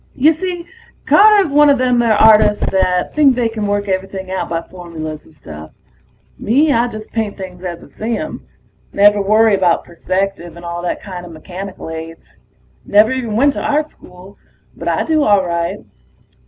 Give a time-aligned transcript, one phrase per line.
[0.15, 0.65] Y'see,
[1.05, 5.25] Carter was one a them artists that think they can work everything out by formulas
[5.25, 5.73] and stuff.
[6.39, 8.43] Me, I just paint things as I see 'em.
[8.91, 12.33] Never worry about perspective and all that kinda mechanical aids.
[12.83, 14.39] Never even went to Art School.
[14.75, 15.85] But I do all right.